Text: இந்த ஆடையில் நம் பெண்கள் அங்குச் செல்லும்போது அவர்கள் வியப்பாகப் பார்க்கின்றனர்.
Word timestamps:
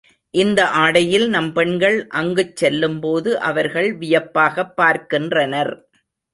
இந்த 0.33 0.69
ஆடையில் 0.75 1.25
நம் 1.29 1.53
பெண்கள் 1.53 2.07
அங்குச் 2.13 2.55
செல்லும்போது 2.55 3.39
அவர்கள் 3.41 3.97
வியப்பாகப் 3.97 4.75
பார்க்கின்றனர். 4.75 5.73